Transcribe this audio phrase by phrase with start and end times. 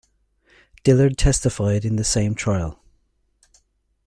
[0.83, 2.81] Dillard testified in the same trial.